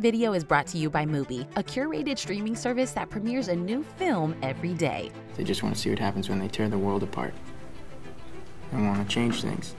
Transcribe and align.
video 0.00 0.32
is 0.32 0.42
brought 0.42 0.66
to 0.68 0.78
you 0.78 0.88
by 0.88 1.04
Mubi, 1.04 1.46
a 1.56 1.62
curated 1.62 2.18
streaming 2.18 2.56
service 2.56 2.92
that 2.92 3.10
premieres 3.10 3.48
a 3.48 3.54
new 3.54 3.84
film 3.98 4.34
every 4.42 4.72
day. 4.72 5.12
They 5.36 5.44
just 5.44 5.62
want 5.62 5.74
to 5.74 5.80
see 5.80 5.90
what 5.90 5.98
happens 5.98 6.28
when 6.28 6.38
they 6.38 6.48
tear 6.48 6.68
the 6.68 6.78
world 6.78 7.02
apart. 7.02 7.34
They 8.72 8.80
want 8.80 9.06
to 9.06 9.12
change 9.12 9.42
things. 9.42 9.76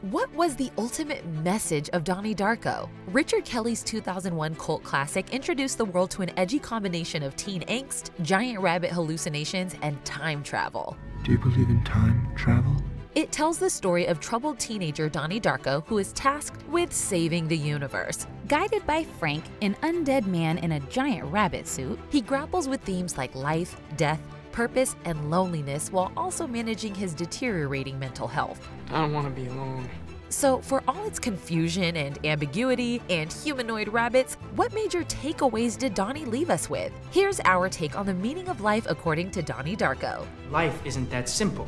What 0.00 0.32
was 0.34 0.56
the 0.56 0.70
ultimate 0.78 1.26
message 1.42 1.90
of 1.90 2.04
Donnie 2.04 2.34
Darko? 2.34 2.88
Richard 3.08 3.44
Kelly's 3.44 3.82
2001 3.82 4.54
cult 4.54 4.82
classic 4.82 5.30
introduced 5.30 5.78
the 5.78 5.84
world 5.84 6.10
to 6.12 6.22
an 6.22 6.30
edgy 6.38 6.58
combination 6.58 7.22
of 7.22 7.36
teen 7.36 7.62
angst, 7.62 8.10
giant 8.22 8.60
rabbit 8.60 8.90
hallucinations, 8.90 9.74
and 9.82 10.02
time 10.04 10.42
travel. 10.42 10.96
Do 11.24 11.32
you 11.32 11.38
believe 11.38 11.68
in 11.68 11.82
time 11.84 12.28
travel? 12.36 12.76
It 13.14 13.32
tells 13.32 13.58
the 13.58 13.70
story 13.70 14.06
of 14.06 14.20
troubled 14.20 14.58
teenager 14.58 15.08
Donnie 15.08 15.40
Darko 15.40 15.84
who 15.86 15.98
is 15.98 16.12
tasked 16.12 16.66
with 16.68 16.92
saving 16.92 17.48
the 17.48 17.56
universe. 17.56 18.26
Guided 18.46 18.86
by 18.86 19.02
Frank, 19.02 19.42
an 19.60 19.74
undead 19.82 20.26
man 20.26 20.58
in 20.58 20.72
a 20.72 20.80
giant 20.80 21.24
rabbit 21.32 21.66
suit, 21.66 21.98
he 22.10 22.20
grapples 22.20 22.68
with 22.68 22.80
themes 22.82 23.18
like 23.18 23.34
life, 23.34 23.80
death, 23.96 24.20
purpose, 24.52 24.94
and 25.04 25.30
loneliness 25.30 25.90
while 25.90 26.12
also 26.16 26.46
managing 26.46 26.94
his 26.94 27.12
deteriorating 27.12 27.98
mental 27.98 28.28
health. 28.28 28.68
I 28.90 29.00
don't 29.00 29.12
want 29.12 29.26
to 29.26 29.32
be 29.32 29.48
alone. 29.48 29.88
So, 30.28 30.60
for 30.60 30.84
all 30.86 31.06
its 31.06 31.18
confusion 31.18 31.96
and 31.96 32.24
ambiguity 32.24 33.02
and 33.10 33.32
humanoid 33.32 33.88
rabbits, 33.88 34.34
what 34.54 34.72
major 34.72 35.02
takeaways 35.02 35.76
did 35.76 35.94
Donnie 35.94 36.24
leave 36.24 36.50
us 36.50 36.70
with? 36.70 36.92
Here's 37.10 37.40
our 37.40 37.68
take 37.68 37.98
on 37.98 38.06
the 38.06 38.14
meaning 38.14 38.48
of 38.48 38.60
life 38.60 38.86
according 38.88 39.32
to 39.32 39.42
Donnie 39.42 39.76
Darko. 39.76 40.24
Life 40.50 40.80
isn't 40.84 41.10
that 41.10 41.28
simple. 41.28 41.66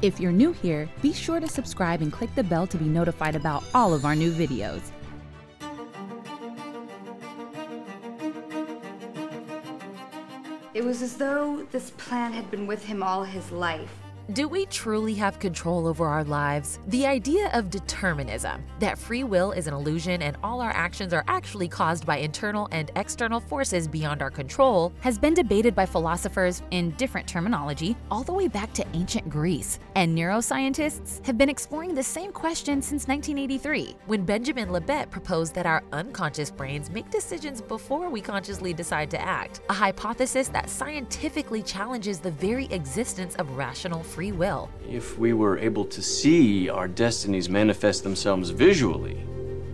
If 0.00 0.20
you're 0.20 0.30
new 0.30 0.52
here, 0.52 0.88
be 1.02 1.12
sure 1.12 1.40
to 1.40 1.48
subscribe 1.48 2.02
and 2.02 2.12
click 2.12 2.32
the 2.36 2.44
bell 2.44 2.68
to 2.68 2.76
be 2.76 2.84
notified 2.84 3.34
about 3.34 3.64
all 3.74 3.92
of 3.92 4.04
our 4.04 4.14
new 4.14 4.30
videos. 4.30 4.92
It 10.72 10.84
was 10.84 11.02
as 11.02 11.16
though 11.16 11.66
this 11.72 11.90
plan 11.90 12.32
had 12.32 12.48
been 12.48 12.68
with 12.68 12.84
him 12.84 13.02
all 13.02 13.24
his 13.24 13.50
life. 13.50 13.90
Do 14.34 14.46
we 14.46 14.66
truly 14.66 15.14
have 15.14 15.38
control 15.38 15.86
over 15.86 16.04
our 16.04 16.22
lives? 16.22 16.80
The 16.88 17.06
idea 17.06 17.50
of 17.54 17.70
determinism, 17.70 18.62
that 18.78 18.98
free 18.98 19.24
will 19.24 19.52
is 19.52 19.66
an 19.66 19.72
illusion 19.72 20.20
and 20.20 20.36
all 20.42 20.60
our 20.60 20.70
actions 20.72 21.14
are 21.14 21.24
actually 21.28 21.66
caused 21.66 22.04
by 22.04 22.18
internal 22.18 22.68
and 22.70 22.90
external 22.94 23.40
forces 23.40 23.88
beyond 23.88 24.20
our 24.20 24.30
control, 24.30 24.92
has 25.00 25.18
been 25.18 25.32
debated 25.32 25.74
by 25.74 25.86
philosophers 25.86 26.60
in 26.72 26.90
different 26.96 27.26
terminology 27.26 27.96
all 28.10 28.22
the 28.22 28.30
way 28.30 28.48
back 28.48 28.70
to 28.74 28.84
ancient 28.92 29.30
Greece. 29.30 29.78
And 29.94 30.14
neuroscientists 30.14 31.24
have 31.24 31.38
been 31.38 31.48
exploring 31.48 31.94
the 31.94 32.02
same 32.02 32.30
question 32.30 32.82
since 32.82 33.08
1983, 33.08 33.96
when 34.04 34.26
Benjamin 34.26 34.68
Libet 34.68 35.10
proposed 35.10 35.54
that 35.54 35.64
our 35.64 35.82
unconscious 35.92 36.50
brains 36.50 36.90
make 36.90 37.10
decisions 37.10 37.62
before 37.62 38.10
we 38.10 38.20
consciously 38.20 38.74
decide 38.74 39.10
to 39.10 39.20
act, 39.22 39.62
a 39.70 39.72
hypothesis 39.72 40.48
that 40.48 40.68
scientifically 40.68 41.62
challenges 41.62 42.18
the 42.18 42.32
very 42.32 42.66
existence 42.66 43.34
of 43.36 43.56
rational 43.56 44.02
free 44.02 44.17
free 44.18 44.32
will. 44.32 44.68
If 44.90 45.16
we 45.16 45.32
were 45.32 45.58
able 45.58 45.84
to 45.84 46.02
see 46.02 46.68
our 46.68 46.88
destinies 46.88 47.48
manifest 47.48 48.02
themselves 48.02 48.50
visually, 48.50 49.24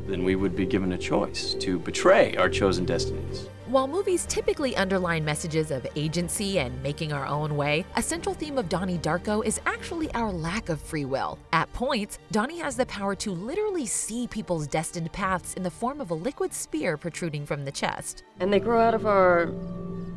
then 0.07 0.23
we 0.23 0.37
would 0.37 0.55
be 0.55 0.67
given 0.67 0.93
a 0.93 0.99
choice 0.99 1.55
to 1.55 1.79
betray 1.79 2.37
our 2.37 2.51
chosen 2.51 2.85
destinies. 2.85 3.49
While 3.69 3.89
movies 3.89 4.27
typically 4.27 4.77
underline 4.77 5.25
messages 5.25 5.71
of 5.71 5.87
agency 5.97 6.59
and 6.59 6.83
making 6.83 7.11
our 7.11 7.25
own 7.27 7.57
way, 7.57 7.87
a 7.97 8.03
central 8.03 8.35
theme 8.35 8.59
of 8.59 8.69
Donnie 8.69 8.99
Darko 8.99 9.43
is 9.43 9.63
actually 9.65 10.13
our 10.13 10.31
lack 10.31 10.69
of 10.69 10.79
free 10.79 11.07
will. 11.07 11.39
At 11.55 11.73
points, 11.73 12.19
Donnie 12.31 12.59
has 12.59 12.77
the 12.77 12.85
power 12.85 13.15
to 13.15 13.31
literally 13.31 13.87
see 13.87 14.27
people's 14.27 14.67
destined 14.67 15.11
paths 15.11 15.55
in 15.55 15.63
the 15.63 15.71
form 15.71 16.03
of 16.03 16.11
a 16.11 16.15
liquid 16.15 16.53
spear 16.53 16.99
protruding 16.99 17.47
from 17.47 17.65
the 17.65 17.73
chest. 17.73 18.25
And 18.41 18.53
they 18.53 18.61
grow 18.61 18.79
out 18.79 18.93
of 18.93 19.07
our 19.07 19.51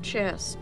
chest, 0.02 0.58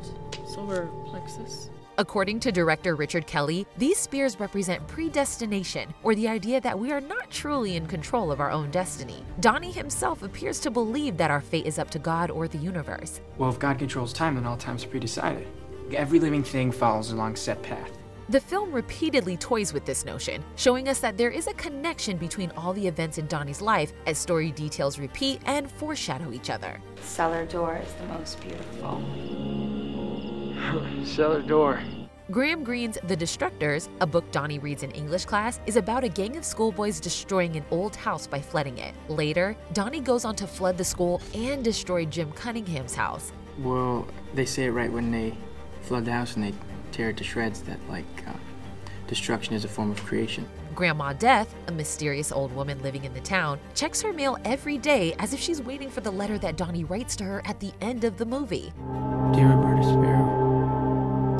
solar 0.53 0.87
plexus. 1.07 1.71
According 1.97 2.41
to 2.41 2.51
director 2.51 2.95
Richard 2.95 3.25
Kelly, 3.25 3.65
these 3.77 3.97
spears 3.97 4.37
represent 4.37 4.85
predestination, 4.85 5.93
or 6.03 6.13
the 6.13 6.27
idea 6.27 6.59
that 6.59 6.77
we 6.77 6.91
are 6.91 6.99
not 6.99 7.31
truly 7.31 7.77
in 7.77 7.87
control 7.87 8.33
of 8.33 8.41
our 8.41 8.51
own 8.51 8.69
destiny. 8.69 9.23
Donnie 9.39 9.71
himself 9.71 10.21
appears 10.21 10.59
to 10.59 10.71
believe 10.71 11.15
that 11.15 11.31
our 11.31 11.39
fate 11.39 11.65
is 11.65 11.79
up 11.79 11.89
to 11.91 11.99
God 11.99 12.29
or 12.29 12.49
the 12.49 12.57
universe. 12.57 13.21
Well, 13.37 13.49
if 13.49 13.59
God 13.59 13.79
controls 13.79 14.11
time, 14.11 14.35
then 14.35 14.45
all 14.45 14.57
time's 14.57 14.83
pre-decided. 14.83 15.47
Every 15.93 16.19
living 16.19 16.43
thing 16.43 16.69
follows 16.69 17.11
along 17.11 17.37
set 17.37 17.61
path. 17.63 17.91
The 18.27 18.41
film 18.41 18.71
repeatedly 18.73 19.37
toys 19.37 19.71
with 19.71 19.85
this 19.85 20.03
notion, 20.03 20.43
showing 20.57 20.89
us 20.89 20.99
that 20.99 21.15
there 21.15 21.29
is 21.29 21.47
a 21.47 21.53
connection 21.53 22.17
between 22.17 22.51
all 22.57 22.73
the 22.73 22.85
events 22.85 23.19
in 23.19 23.27
Donnie's 23.27 23.61
life 23.61 23.93
as 24.05 24.17
story 24.17 24.51
details 24.51 24.99
repeat 24.99 25.39
and 25.45 25.71
foreshadow 25.71 26.33
each 26.33 26.49
other. 26.49 26.81
Cellar 27.01 27.45
door 27.45 27.79
is 27.81 27.93
the 27.93 28.05
most 28.07 28.41
beautiful. 28.41 29.01
Cellar 31.03 31.41
door. 31.41 31.81
Graham 32.31 32.63
Greene's 32.63 32.97
The 33.03 33.15
Destructors, 33.15 33.87
a 34.01 34.07
book 34.07 34.29
Donnie 34.31 34.57
reads 34.57 34.81
in 34.81 34.89
English 34.91 35.25
class, 35.25 35.59
is 35.67 35.75
about 35.75 36.03
a 36.03 36.09
gang 36.09 36.37
of 36.37 36.43
schoolboys 36.43 36.99
destroying 36.99 37.55
an 37.55 37.63
old 37.69 37.95
house 37.95 38.25
by 38.25 38.41
flooding 38.41 38.79
it. 38.79 38.95
Later, 39.07 39.55
Donnie 39.73 39.99
goes 39.99 40.25
on 40.25 40.35
to 40.37 40.47
flood 40.47 40.75
the 40.75 40.83
school 40.83 41.21
and 41.35 41.63
destroy 41.63 42.03
Jim 42.05 42.31
Cunningham's 42.31 42.95
house. 42.95 43.31
Well, 43.59 44.07
they 44.33 44.45
say 44.45 44.65
it 44.65 44.71
right 44.71 44.91
when 44.91 45.11
they 45.11 45.37
flood 45.81 46.05
the 46.05 46.13
house 46.13 46.35
and 46.35 46.43
they 46.43 46.53
tear 46.91 47.11
it 47.11 47.17
to 47.17 47.23
shreds 47.23 47.61
that, 47.61 47.79
like, 47.89 48.05
uh, 48.27 48.33
destruction 49.07 49.53
is 49.53 49.63
a 49.63 49.67
form 49.67 49.91
of 49.91 50.03
creation. 50.03 50.47
Grandma 50.73 51.13
Death, 51.13 51.53
a 51.67 51.71
mysterious 51.71 52.31
old 52.31 52.53
woman 52.53 52.81
living 52.81 53.05
in 53.05 53.13
the 53.13 53.21
town, 53.21 53.59
checks 53.75 54.01
her 54.01 54.11
mail 54.11 54.37
every 54.43 54.77
day 54.77 55.13
as 55.19 55.33
if 55.33 55.39
she's 55.39 55.61
waiting 55.61 55.89
for 55.89 56.01
the 56.01 56.11
letter 56.11 56.37
that 56.39 56.57
Donnie 56.57 56.83
writes 56.83 57.15
to 57.17 57.23
her 57.23 57.41
at 57.45 57.59
the 57.59 57.71
end 57.81 58.03
of 58.03 58.17
the 58.17 58.25
movie. 58.25 58.73
Dear 59.31 59.53
Roberta 59.53 59.83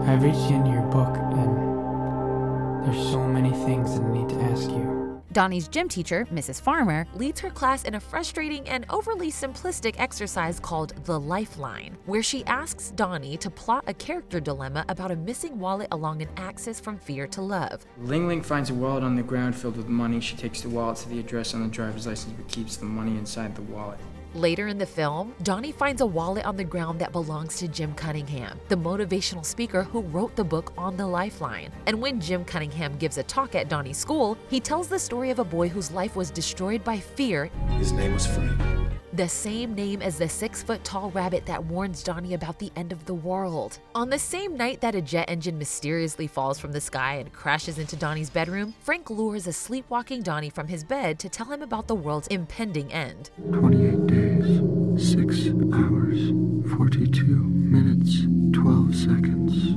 Sparrow, 0.06 0.18
I've 0.18 0.24
reached 0.24 0.48
the 0.48 0.54
end 0.54 0.68
of 0.68 0.74
your 0.74 0.84
book, 0.84 1.18
and 1.18 2.86
there's 2.86 3.10
so 3.10 3.28
many 3.28 3.50
things 3.66 3.98
that 3.98 4.04
I 4.04 4.14
need 4.14 4.30
to 4.30 4.36
ask 4.36 4.70
you. 4.70 5.24
Donnie's 5.32 5.68
gym 5.68 5.90
teacher, 5.90 6.26
Mrs. 6.32 6.62
Farmer, 6.62 7.08
leads 7.16 7.40
her 7.42 7.50
class 7.50 7.84
in 7.84 7.96
a 7.96 8.00
frustrating 8.00 8.70
and 8.70 8.86
overly 8.90 9.32
simplistic 9.32 9.96
exercise 9.98 10.60
called 10.60 10.94
the 11.06 11.20
Lifeline, 11.20 11.98
where 12.06 12.22
she 12.22 12.46
asks 12.46 12.92
Donnie 12.92 13.36
to 13.38 13.50
plot 13.50 13.84
a 13.88 13.94
character 13.96 14.40
dilemma 14.40 14.86
about 14.90 15.12
a 15.12 15.16
missing 15.16 15.60
wallet 15.60 15.88
along 15.92 16.22
an 16.22 16.30
axis 16.38 16.80
from 16.80 16.98
fear 17.00 17.26
to 17.28 17.42
love. 17.42 17.84
Ling 17.98 18.28
Ling 18.28 18.44
finds 18.44 18.70
a 18.70 18.76
wallet 18.76 19.04
on 19.04 19.16
the 19.16 19.24
ground 19.24 19.56
filled 19.56 19.76
with 19.76 19.88
money. 19.88 20.22
She 20.22 20.38
takes 20.38 20.62
the 20.62 20.70
wallet 20.70 20.98
to 21.00 21.10
the 21.10 21.20
address 21.20 21.54
on 21.56 21.64
the 21.64 21.70
driver's 21.70 22.06
license 22.06 22.34
but 22.38 22.48
keeps 22.48 22.78
the 22.78 22.86
money 22.86 23.18
inside 23.18 23.56
the 23.56 23.64
wallet. 23.64 24.00
Later 24.36 24.68
in 24.68 24.78
the 24.78 24.86
film, 24.86 25.34
Donnie 25.44 25.72
finds 25.72 26.02
a 26.02 26.06
wallet 26.06 26.44
on 26.44 26.58
the 26.58 26.64
ground 26.66 27.00
that 27.00 27.14
belongs 27.14 27.56
to 27.60 27.70
Jim 27.70 27.94
Cunningham, 27.94 28.60
the 28.68 28.76
motivational 28.76 29.46
speaker 29.46 29.84
who 29.84 30.02
wrote 30.02 30.36
the 30.36 30.44
book 30.44 30.74
On 30.78 30.98
the 30.98 31.08
Lifeline. 31.08 31.72
And 31.86 32.02
when 32.02 32.20
Jim 32.20 32.44
Cunningham 32.44 32.98
gives 32.98 33.18
a 33.18 33.24
talk 33.24 33.56
at 33.56 33.70
Donnie's 33.70 33.98
school, 33.98 34.38
he 34.50 34.60
tells 34.60 34.90
the 34.90 35.00
story 35.00 35.30
of 35.30 35.40
a 35.40 35.46
boy 35.46 35.70
whose 35.70 35.90
life 35.90 36.18
was 36.18 36.32
destroyed 36.32 36.84
by 36.84 37.00
fear. 37.00 37.46
His 37.78 37.94
name 37.94 38.12
was 38.12 38.28
Frank. 38.28 38.85
The 39.16 39.30
same 39.30 39.76
name 39.76 40.02
as 40.02 40.18
the 40.18 40.28
six 40.28 40.62
foot 40.62 40.84
tall 40.84 41.10
rabbit 41.12 41.46
that 41.46 41.64
warns 41.64 42.04
Donnie 42.04 42.34
about 42.34 42.60
the 42.60 42.70
end 42.76 42.92
of 42.92 43.06
the 43.06 43.14
world. 43.14 43.80
On 43.96 44.10
the 44.10 44.20
same 44.20 44.58
night 44.58 44.82
that 44.82 44.94
a 44.94 45.02
jet 45.02 45.30
engine 45.30 45.58
mysteriously 45.58 46.28
falls 46.28 46.60
from 46.60 46.74
the 46.74 46.82
sky 46.82 47.14
and 47.14 47.32
crashes 47.32 47.80
into 47.80 47.96
Donnie's 47.96 48.30
bedroom, 48.30 48.74
Frank 48.82 49.10
lures 49.10 49.48
a 49.48 49.54
sleepwalking 49.54 50.22
Donnie 50.22 50.50
from 50.50 50.68
his 50.68 50.84
bed 50.84 51.18
to 51.20 51.30
tell 51.30 51.46
him 51.46 51.62
about 51.62 51.88
the 51.88 51.96
world's 51.96 52.28
impending 52.28 52.92
end. 52.92 53.30
28 53.54 54.06
days, 54.06 55.16
6 55.16 55.48
hours, 55.74 56.32
42 56.76 57.26
minutes, 57.26 58.24
12 58.52 58.94
seconds. 58.94 59.76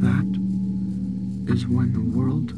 That 0.00 1.52
is 1.52 1.66
when 1.66 1.92
the 1.92 2.16
world 2.16 2.52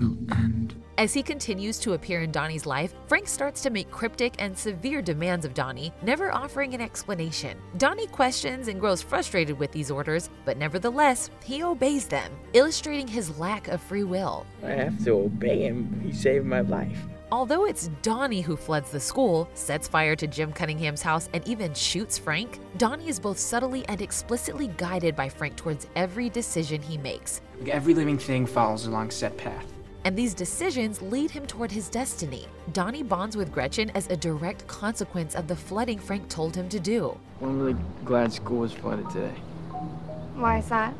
will 0.00 0.16
end. 0.30 0.65
As 0.98 1.12
he 1.12 1.22
continues 1.22 1.78
to 1.80 1.92
appear 1.92 2.22
in 2.22 2.32
Donnie's 2.32 2.64
life, 2.64 2.94
Frank 3.06 3.28
starts 3.28 3.60
to 3.62 3.68
make 3.68 3.90
cryptic 3.90 4.34
and 4.38 4.56
severe 4.56 5.02
demands 5.02 5.44
of 5.44 5.52
Donnie, 5.52 5.92
never 6.00 6.32
offering 6.32 6.72
an 6.72 6.80
explanation. 6.80 7.58
Donnie 7.76 8.06
questions 8.06 8.68
and 8.68 8.80
grows 8.80 9.02
frustrated 9.02 9.58
with 9.58 9.70
these 9.72 9.90
orders, 9.90 10.30
but 10.46 10.56
nevertheless, 10.56 11.28
he 11.44 11.62
obeys 11.62 12.06
them, 12.06 12.32
illustrating 12.54 13.06
his 13.06 13.38
lack 13.38 13.68
of 13.68 13.82
free 13.82 14.04
will. 14.04 14.46
I 14.64 14.70
have 14.70 15.04
to 15.04 15.10
obey 15.10 15.66
him. 15.66 16.00
He 16.02 16.14
saved 16.14 16.46
my 16.46 16.62
life. 16.62 16.98
Although 17.30 17.66
it's 17.66 17.90
Donnie 18.00 18.40
who 18.40 18.56
floods 18.56 18.90
the 18.90 19.00
school, 19.00 19.50
sets 19.52 19.86
fire 19.86 20.16
to 20.16 20.26
Jim 20.26 20.50
Cunningham's 20.50 21.02
house, 21.02 21.28
and 21.34 21.46
even 21.46 21.74
shoots 21.74 22.16
Frank, 22.16 22.58
Donnie 22.78 23.08
is 23.08 23.20
both 23.20 23.38
subtly 23.38 23.86
and 23.88 24.00
explicitly 24.00 24.68
guided 24.78 25.14
by 25.14 25.28
Frank 25.28 25.56
towards 25.56 25.88
every 25.94 26.30
decision 26.30 26.80
he 26.80 26.96
makes. 26.96 27.42
Every 27.68 27.92
living 27.92 28.16
thing 28.16 28.46
follows 28.46 28.86
along 28.86 29.10
set 29.10 29.36
path 29.36 29.75
and 30.06 30.16
these 30.16 30.34
decisions 30.34 31.02
lead 31.02 31.32
him 31.32 31.44
toward 31.46 31.68
his 31.68 31.88
destiny. 31.88 32.46
Donnie 32.72 33.02
bonds 33.02 33.36
with 33.36 33.50
Gretchen 33.50 33.90
as 33.90 34.06
a 34.06 34.16
direct 34.16 34.64
consequence 34.68 35.34
of 35.34 35.48
the 35.48 35.56
flooding 35.56 35.98
Frank 35.98 36.28
told 36.28 36.54
him 36.54 36.68
to 36.68 36.78
do. 36.78 37.18
I'm 37.42 37.58
really 37.58 37.76
glad 38.04 38.32
school 38.32 38.58
was 38.58 38.72
flooded 38.72 39.10
today. 39.10 39.34
Why 40.36 40.58
is 40.58 40.68
that? 40.68 40.94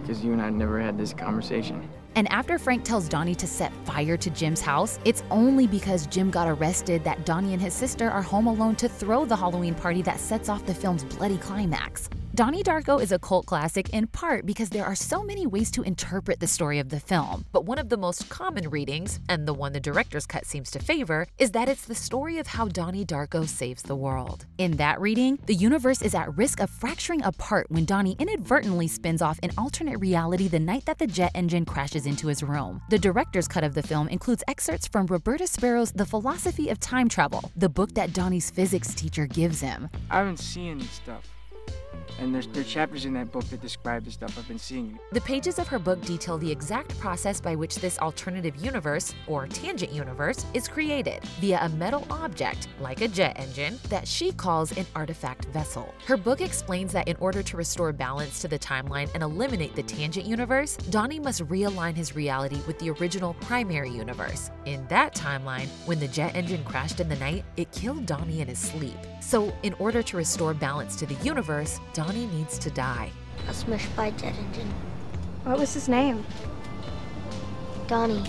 Because 0.00 0.24
you 0.24 0.32
and 0.32 0.42
I 0.42 0.50
never 0.50 0.80
had 0.80 0.98
this 0.98 1.12
conversation. 1.12 1.88
And 2.16 2.28
after 2.32 2.58
Frank 2.58 2.82
tells 2.82 3.08
Donnie 3.08 3.36
to 3.36 3.46
set 3.46 3.72
fire 3.86 4.16
to 4.16 4.30
Jim's 4.30 4.60
house, 4.60 4.98
it's 5.04 5.22
only 5.30 5.68
because 5.68 6.08
Jim 6.08 6.28
got 6.28 6.48
arrested 6.48 7.04
that 7.04 7.24
Donnie 7.24 7.52
and 7.52 7.62
his 7.62 7.72
sister 7.72 8.10
are 8.10 8.22
home 8.22 8.48
alone 8.48 8.74
to 8.76 8.88
throw 8.88 9.24
the 9.24 9.36
Halloween 9.36 9.76
party 9.76 10.02
that 10.02 10.18
sets 10.18 10.48
off 10.48 10.66
the 10.66 10.74
film's 10.74 11.04
bloody 11.04 11.38
climax. 11.38 12.10
Donnie 12.34 12.64
Darko 12.64 13.00
is 13.00 13.12
a 13.12 13.18
cult 13.20 13.46
classic 13.46 13.90
in 13.90 14.08
part 14.08 14.44
because 14.44 14.68
there 14.68 14.84
are 14.84 14.96
so 14.96 15.22
many 15.22 15.46
ways 15.46 15.70
to 15.70 15.82
interpret 15.82 16.40
the 16.40 16.48
story 16.48 16.80
of 16.80 16.88
the 16.88 16.98
film. 16.98 17.44
But 17.52 17.64
one 17.64 17.78
of 17.78 17.90
the 17.90 17.96
most 17.96 18.28
common 18.28 18.70
readings, 18.70 19.20
and 19.28 19.46
the 19.46 19.54
one 19.54 19.72
the 19.72 19.78
director's 19.78 20.26
cut 20.26 20.44
seems 20.44 20.72
to 20.72 20.80
favor, 20.80 21.28
is 21.38 21.52
that 21.52 21.68
it's 21.68 21.84
the 21.84 21.94
story 21.94 22.38
of 22.38 22.48
how 22.48 22.66
Donnie 22.66 23.04
Darko 23.04 23.46
saves 23.46 23.84
the 23.84 23.94
world. 23.94 24.46
In 24.58 24.72
that 24.78 25.00
reading, 25.00 25.38
the 25.46 25.54
universe 25.54 26.02
is 26.02 26.12
at 26.12 26.36
risk 26.36 26.58
of 26.58 26.70
fracturing 26.70 27.22
apart 27.22 27.70
when 27.70 27.84
Donnie 27.84 28.16
inadvertently 28.18 28.88
spins 28.88 29.22
off 29.22 29.38
an 29.44 29.52
alternate 29.56 29.98
reality 29.98 30.48
the 30.48 30.58
night 30.58 30.86
that 30.86 30.98
the 30.98 31.06
jet 31.06 31.30
engine 31.36 31.64
crashes 31.64 32.04
into 32.04 32.26
his 32.26 32.42
room. 32.42 32.82
The 32.90 32.98
director's 32.98 33.46
cut 33.46 33.62
of 33.62 33.74
the 33.74 33.82
film 33.84 34.08
includes 34.08 34.42
excerpts 34.48 34.88
from 34.88 35.06
Roberta 35.06 35.46
Sparrow's 35.46 35.92
The 35.92 36.04
Philosophy 36.04 36.68
of 36.70 36.80
Time 36.80 37.08
Travel, 37.08 37.52
the 37.54 37.68
book 37.68 37.94
that 37.94 38.12
Donnie's 38.12 38.50
physics 38.50 38.92
teacher 38.92 39.28
gives 39.28 39.60
him. 39.60 39.88
I've 40.10 40.26
been 40.26 40.36
seeing 40.36 40.80
stuff. 40.80 41.33
And 42.18 42.34
there's 42.34 42.46
there 42.48 42.62
are 42.62 42.64
chapters 42.64 43.04
in 43.04 43.12
that 43.14 43.32
book 43.32 43.44
that 43.44 43.60
describe 43.60 44.04
the 44.04 44.10
stuff 44.10 44.38
I've 44.38 44.46
been 44.46 44.58
seeing. 44.58 44.98
The 45.12 45.20
pages 45.22 45.58
of 45.58 45.68
her 45.68 45.78
book 45.78 46.00
detail 46.02 46.38
the 46.38 46.50
exact 46.50 46.98
process 46.98 47.40
by 47.40 47.54
which 47.54 47.76
this 47.76 47.98
alternative 47.98 48.56
universe, 48.56 49.14
or 49.26 49.46
tangent 49.46 49.92
universe, 49.92 50.44
is 50.54 50.68
created 50.68 51.24
via 51.40 51.58
a 51.62 51.68
metal 51.70 52.06
object, 52.10 52.68
like 52.80 53.00
a 53.00 53.08
jet 53.08 53.38
engine, 53.38 53.78
that 53.88 54.06
she 54.06 54.32
calls 54.32 54.76
an 54.76 54.86
artifact 54.94 55.46
vessel. 55.46 55.92
Her 56.06 56.16
book 56.16 56.40
explains 56.40 56.92
that 56.92 57.08
in 57.08 57.16
order 57.20 57.42
to 57.42 57.56
restore 57.56 57.92
balance 57.92 58.40
to 58.40 58.48
the 58.48 58.58
timeline 58.58 59.10
and 59.14 59.22
eliminate 59.22 59.74
the 59.74 59.82
tangent 59.82 60.26
universe, 60.26 60.76
Donnie 60.76 61.20
must 61.20 61.46
realign 61.48 61.94
his 61.94 62.14
reality 62.14 62.60
with 62.66 62.78
the 62.78 62.90
original 62.90 63.34
primary 63.34 63.90
universe. 63.90 64.50
In 64.64 64.86
that 64.88 65.14
timeline, 65.14 65.68
when 65.86 65.98
the 65.98 66.08
jet 66.08 66.34
engine 66.34 66.64
crashed 66.64 67.00
in 67.00 67.08
the 67.08 67.16
night, 67.16 67.44
it 67.56 67.72
killed 67.72 68.06
Donnie 68.06 68.40
in 68.40 68.48
his 68.48 68.58
sleep. 68.58 68.96
So, 69.20 69.52
in 69.62 69.74
order 69.74 70.02
to 70.02 70.16
restore 70.16 70.54
balance 70.54 70.96
to 70.96 71.06
the 71.06 71.14
universe, 71.24 71.80
Donnie 71.92 72.26
needs 72.26 72.58
to 72.58 72.70
die. 72.70 73.10
I 73.44 73.48
was 73.48 73.58
smashed 73.58 73.94
by 73.94 74.06
a 74.06 74.10
jet 74.12 74.34
engine. 74.36 74.72
What 75.44 75.58
was 75.58 75.74
his 75.74 75.88
name? 75.88 76.24
Donnie. 77.86 78.24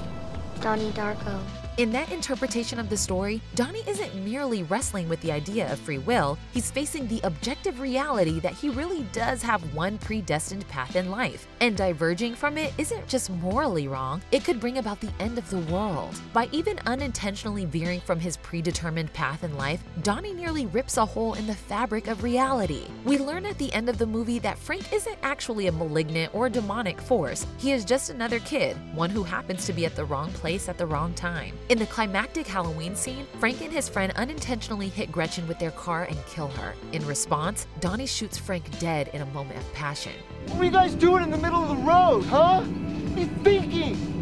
Donnie 0.61 0.91
Darko. 0.91 1.39
In 1.77 1.91
that 1.91 2.09
interpretation 2.09 2.79
of 2.79 2.89
the 2.89 2.95
story, 2.95 3.41
Donnie 3.53 3.83
isn't 3.85 4.15
merely 4.23 4.63
wrestling 4.63 5.09
with 5.09 5.19
the 5.19 5.33
idea 5.33 5.69
of 5.73 5.77
free 5.77 5.97
will, 5.97 6.37
he's 6.53 6.71
facing 6.71 7.05
the 7.05 7.19
objective 7.25 7.81
reality 7.81 8.39
that 8.39 8.53
he 8.53 8.69
really 8.69 9.05
does 9.11 9.41
have 9.41 9.75
one 9.75 9.97
predestined 9.97 10.65
path 10.69 10.95
in 10.95 11.11
life. 11.11 11.49
And 11.59 11.75
diverging 11.75 12.35
from 12.35 12.57
it 12.57 12.71
isn't 12.77 13.09
just 13.09 13.29
morally 13.29 13.89
wrong, 13.89 14.21
it 14.31 14.45
could 14.45 14.61
bring 14.61 14.77
about 14.77 15.01
the 15.01 15.11
end 15.19 15.37
of 15.37 15.49
the 15.49 15.59
world. 15.59 16.17
By 16.31 16.47
even 16.53 16.79
unintentionally 16.85 17.65
veering 17.65 17.99
from 17.99 18.21
his 18.21 18.37
predetermined 18.37 19.11
path 19.11 19.43
in 19.43 19.57
life, 19.57 19.83
Donnie 20.01 20.33
nearly 20.33 20.67
rips 20.67 20.95
a 20.95 21.05
hole 21.05 21.33
in 21.33 21.45
the 21.45 21.53
fabric 21.53 22.07
of 22.07 22.23
reality. 22.23 22.87
We 23.03 23.17
learn 23.17 23.45
at 23.45 23.57
the 23.57 23.73
end 23.73 23.89
of 23.89 23.97
the 23.97 24.05
movie 24.05 24.39
that 24.39 24.57
Frank 24.57 24.93
isn't 24.93 25.17
actually 25.23 25.67
a 25.67 25.73
malignant 25.73 26.33
or 26.33 26.47
demonic 26.47 27.01
force, 27.01 27.45
he 27.57 27.73
is 27.73 27.83
just 27.83 28.09
another 28.09 28.39
kid, 28.39 28.77
one 28.95 29.09
who 29.09 29.23
happens 29.23 29.65
to 29.65 29.73
be 29.73 29.85
at 29.85 29.97
the 29.97 30.05
wrong 30.05 30.31
place 30.31 30.69
at 30.69 30.77
the 30.77 30.87
wrong 30.87 31.13
time. 31.15 31.53
In 31.67 31.79
the 31.79 31.87
climactic 31.87 32.45
Halloween 32.45 32.95
scene, 32.95 33.25
Frank 33.39 33.59
and 33.61 33.73
his 33.73 33.89
friend 33.89 34.13
unintentionally 34.17 34.87
hit 34.87 35.11
Gretchen 35.11 35.47
with 35.47 35.57
their 35.57 35.71
car 35.71 36.03
and 36.03 36.25
kill 36.27 36.49
her. 36.49 36.75
In 36.91 37.03
response, 37.07 37.65
Donnie 37.79 38.05
shoots 38.05 38.37
Frank 38.37 38.77
dead 38.77 39.09
in 39.13 39.21
a 39.23 39.25
moment 39.27 39.57
of 39.57 39.73
passion. 39.73 40.11
What 40.49 40.61
are 40.61 40.65
you 40.65 40.69
guys 40.69 40.93
doing 40.93 41.23
in 41.23 41.31
the 41.31 41.39
middle 41.39 41.63
of 41.63 41.69
the 41.69 41.83
road, 41.83 42.23
huh? 42.25 42.61
What 42.61 43.17
are 43.17 43.19
you 43.19 43.25
thinking? 43.43 44.14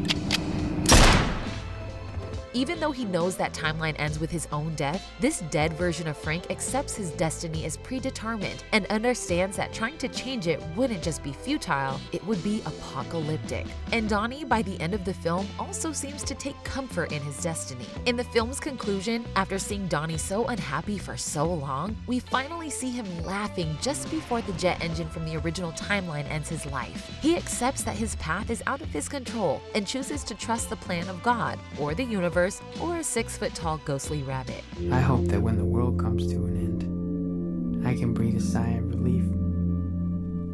Even 2.56 2.80
though 2.80 2.92
he 2.92 3.04
knows 3.04 3.36
that 3.38 3.52
timeline 3.52 3.96
ends 3.98 4.20
with 4.20 4.30
his 4.30 4.48
own 4.52 4.76
death, 4.76 5.12
this 5.20 5.40
dead 5.50 5.74
version 5.74 6.08
of 6.08 6.16
Frank 6.16 6.52
accepts 6.52 6.96
his 6.96 7.10
destiny 7.12 7.66
as 7.66 7.78
predetermined 7.78 8.64
and 8.74 8.86
understands 8.88 9.58
that 9.58 9.74
trying 9.74 9.98
to 9.98 10.08
change 10.08 10.46
it 10.46 10.62
wouldn't 10.76 11.02
just 11.02 11.24
be 11.24 11.34
futile, 11.34 12.00
it 12.12 12.24
would 12.28 12.44
be 12.44 12.62
apocalyptic. 12.68 13.66
And 13.92 14.08
Donnie, 14.08 14.44
by 14.44 14.62
the 14.62 14.80
end 14.80 14.94
of 14.94 15.04
the 15.04 15.16
film, 15.16 15.48
also 15.58 15.92
seems 15.92 16.22
to 16.24 16.36
take 16.36 16.62
comfort 16.64 17.12
in 17.12 17.24
his 17.24 17.42
destiny. 17.42 17.88
In 18.06 18.16
the 18.16 18.24
film's 18.26 18.60
conclusion, 18.60 19.26
after 19.36 19.58
seeing 19.58 19.88
Donnie 19.88 20.20
so 20.20 20.46
unhappy 20.46 21.00
for 21.00 21.18
so 21.18 21.52
long, 21.52 21.98
we 22.06 22.20
finally 22.20 22.70
see 22.70 22.92
him 22.92 23.08
laughing 23.24 23.76
just 23.82 24.12
before 24.12 24.42
the 24.42 24.54
jet 24.54 24.84
engine 24.84 25.10
from 25.10 25.26
the 25.26 25.38
original 25.38 25.72
timeline 25.72 26.30
ends 26.30 26.50
his 26.50 26.68
life. 26.68 27.10
He 27.20 27.36
accepts 27.36 27.84
that 27.84 27.98
his 27.98 28.16
path 28.18 28.52
is 28.52 28.62
out 28.68 28.82
of 28.82 28.90
his 28.90 29.10
control 29.10 29.60
and 29.74 29.88
chooses 29.88 30.24
to 30.26 30.36
trust 30.36 30.70
the 30.70 30.76
plan 30.76 31.10
of 31.10 31.24
God 31.24 31.58
or 31.80 31.96
the 31.96 32.04
universe 32.04 32.43
or 32.82 32.98
a 32.98 33.04
six 33.04 33.38
foot 33.38 33.56
tall 33.56 33.80
ghostly 33.86 34.22
rabbit. 34.24 34.64
I 34.92 35.00
hope 35.00 35.26
that 35.28 35.42
when 35.42 35.58
the 35.58 35.66
world 35.66 36.00
comes 36.00 36.28
to 36.32 36.46
an 36.46 36.58
end, 36.58 37.88
I 37.88 37.96
can 37.96 38.14
breathe 38.14 38.36
a 38.36 38.42
sigh 38.42 38.72
of 38.72 38.90
relief 38.90 39.24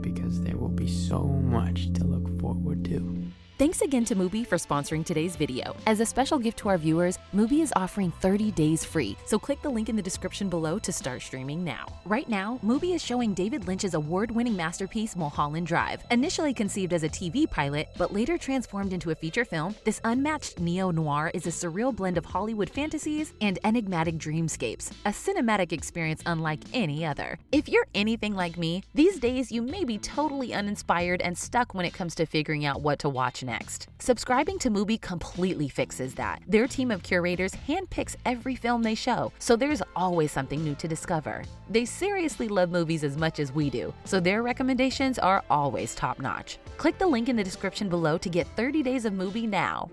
because 0.01 0.41
there 0.41 0.57
will 0.57 0.69
be 0.69 0.87
so 0.87 1.23
much 1.23 1.91
to 1.93 2.03
look 2.03 2.39
forward 2.39 2.85
to. 2.85 3.18
Thanks 3.59 3.81
again 3.81 4.05
to 4.05 4.15
Mubi 4.15 4.47
for 4.47 4.55
sponsoring 4.55 5.03
today's 5.03 5.35
video. 5.35 5.75
As 5.85 5.99
a 5.99 6.05
special 6.05 6.39
gift 6.39 6.59
to 6.59 6.69
our 6.69 6.77
viewers, 6.77 7.19
Mubi 7.35 7.59
is 7.59 7.73
offering 7.75 8.09
30 8.09 8.51
days 8.51 8.85
free, 8.85 9.17
so 9.25 9.37
click 9.37 9.61
the 9.61 9.69
link 9.69 9.89
in 9.89 9.97
the 9.97 10.01
description 10.01 10.47
below 10.47 10.79
to 10.79 10.93
start 10.93 11.21
streaming 11.21 11.61
now. 11.61 11.85
Right 12.05 12.29
now, 12.29 12.61
Mubi 12.63 12.95
is 12.95 13.03
showing 13.03 13.33
David 13.33 13.67
Lynch's 13.67 13.95
award-winning 13.95 14.55
masterpiece 14.55 15.17
Mulholland 15.17 15.67
Drive. 15.67 16.05
Initially 16.09 16.53
conceived 16.53 16.93
as 16.93 17.03
a 17.03 17.09
TV 17.09 17.51
pilot, 17.51 17.89
but 17.97 18.13
later 18.13 18.37
transformed 18.37 18.93
into 18.93 19.11
a 19.11 19.15
feature 19.15 19.43
film, 19.43 19.75
this 19.83 19.99
unmatched 20.05 20.61
neo-noir 20.61 21.29
is 21.33 21.45
a 21.45 21.49
surreal 21.49 21.93
blend 21.93 22.17
of 22.17 22.23
Hollywood 22.23 22.69
fantasies 22.69 23.33
and 23.41 23.59
enigmatic 23.65 24.17
dreamscapes, 24.17 24.91
a 25.03 25.09
cinematic 25.09 25.73
experience 25.73 26.21
unlike 26.25 26.61
any 26.71 27.05
other. 27.05 27.37
If 27.51 27.67
you're 27.67 27.87
anything 27.93 28.35
like 28.35 28.57
me, 28.57 28.83
these 28.93 29.19
days 29.19 29.51
you 29.51 29.61
may 29.61 29.83
be 29.83 29.97
totally 29.97 30.53
uninspired 30.53 31.21
and 31.21 31.37
stuck 31.37 31.73
when 31.73 31.83
it 31.83 31.93
comes 31.93 32.15
to 32.15 32.25
figuring 32.25 32.63
out 32.63 32.81
what 32.81 32.99
to 32.99 33.09
watch 33.09 33.43
next. 33.49 33.87
Subscribing 33.99 34.59
to 34.59 34.69
Mubi 34.69 34.99
completely 35.01 35.67
fixes 35.67 36.13
that. 36.15 36.41
Their 36.47 36.67
team 36.67 36.91
of 36.91 37.03
curators 37.03 37.53
handpicks 37.67 38.15
every 38.25 38.55
film 38.55 38.83
they 38.83 38.95
show, 38.95 39.31
so 39.39 39.55
there's 39.55 39.81
always 39.95 40.31
something 40.31 40.63
new 40.63 40.75
to 40.75 40.87
discover. 40.87 41.43
They 41.69 41.85
seriously 41.85 42.47
love 42.47 42.69
movies 42.69 43.03
as 43.03 43.17
much 43.17 43.39
as 43.39 43.51
we 43.51 43.69
do, 43.69 43.93
so 44.05 44.19
their 44.19 44.43
recommendations 44.43 45.17
are 45.19 45.43
always 45.49 45.95
top 45.95 46.19
notch. 46.19 46.59
Click 46.77 46.97
the 46.97 47.07
link 47.07 47.29
in 47.29 47.35
the 47.35 47.43
description 47.43 47.89
below 47.89 48.17
to 48.17 48.29
get 48.29 48.47
30 48.55 48.83
days 48.83 49.05
of 49.05 49.13
Mubi 49.13 49.47
now. 49.49 49.89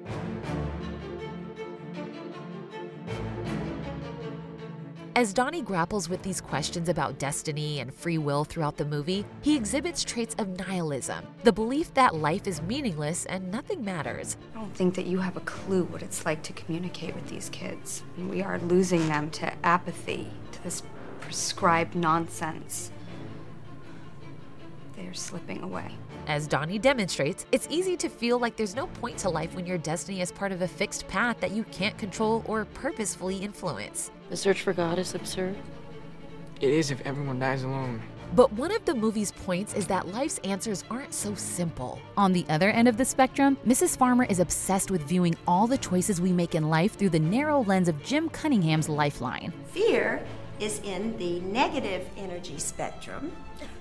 As 5.17 5.33
Donnie 5.33 5.63
grapples 5.63 6.11
with 6.11 6.23
these 6.23 6.43
questions 6.43 6.91
about 6.91 7.19
destiny 7.19 7.81
and 7.81 7.91
free 7.91 8.19
will 8.19 8.45
throughout 8.45 8.77
the 8.77 8.85
movie, 8.85 9.25
he 9.41 9.57
exhibits 9.57 10.05
traits 10.05 10.35
of 10.37 10.59
nihilism, 10.59 11.27
the 11.43 11.55
belief 11.55 11.95
that 11.95 12.15
life 12.15 12.47
is 12.47 12.61
meaningless 12.61 13.25
and 13.25 13.51
nothing 13.51 13.83
matters. 13.83 14.37
I 14.55 14.59
don't 14.59 14.77
think 14.77 14.95
that 14.95 15.07
you 15.07 15.17
have 15.21 15.39
a 15.39 15.41
clue 15.41 15.85
what 15.85 16.03
it's 16.03 16.27
like 16.27 16.43
to 16.43 16.53
communicate 16.53 17.15
with 17.15 17.29
these 17.29 17.49
kids. 17.49 18.03
We 18.29 18.43
are 18.43 18.59
losing 18.59 19.09
them 19.09 19.31
to 19.31 19.51
apathy, 19.65 20.29
to 20.53 20.63
this 20.63 20.83
prescribed 21.21 21.95
nonsense. 21.95 22.91
They 25.07 25.13
are 25.13 25.15
slipping 25.15 25.63
away. 25.63 25.93
As 26.27 26.49
Donnie 26.49 26.81
demonstrates, 26.81 27.47
it's 27.53 27.69
easy 27.71 27.97
to 27.99 28.09
feel 28.09 28.41
like 28.41 28.57
there's 28.57 28.75
no 28.75 28.89
point 28.89 29.17
to 29.19 29.29
life 29.29 29.55
when 29.55 29.65
your 29.65 29.79
destiny 29.79 30.21
is 30.21 30.33
part 30.33 30.51
of 30.51 30.63
a 30.63 30.69
fixed 30.69 31.07
path 31.07 31.39
that 31.39 31.53
you 31.53 31.63
can't 31.65 31.97
control 31.97 32.43
or 32.45 32.65
purposefully 32.65 33.37
influence. 33.37 34.11
The 34.31 34.37
search 34.37 34.63
for 34.63 34.73
God 34.73 34.99
is 34.99 35.15
absurd. 35.15 35.57
It 36.61 36.71
is 36.71 36.91
if 36.91 37.01
everyone 37.03 37.39
dies 37.39 37.63
alone. 37.63 38.03
But 38.35 38.53
one 38.55 38.73
of 38.73 38.85
the 38.85 38.95
movie's 38.95 39.31
points 39.31 39.75
is 39.75 39.87
that 39.87 40.09
life's 40.09 40.39
answers 40.39 40.83
aren't 40.91 41.15
so 41.15 41.37
simple. 41.37 42.01
On 42.17 42.33
the 42.33 42.45
other 42.49 42.71
end 42.71 42.89
of 42.89 42.97
the 42.97 43.05
spectrum, 43.05 43.57
Mrs. 43.65 43.97
Farmer 43.97 44.25
is 44.25 44.41
obsessed 44.41 44.91
with 44.91 45.03
viewing 45.03 45.37
all 45.47 45.69
the 45.69 45.79
choices 45.79 46.21
we 46.21 46.33
make 46.33 46.57
in 46.57 46.69
life 46.69 46.99
through 46.99 47.11
the 47.11 47.21
narrow 47.21 47.63
lens 47.63 47.87
of 47.87 48.03
Jim 48.03 48.29
Cunningham's 48.29 48.89
lifeline. 48.89 49.53
Fear 49.69 50.27
is 50.61 50.81
in 50.81 51.17
the 51.19 51.41
negative 51.41 52.09
energy 52.17 52.59
spectrum, 52.59 53.33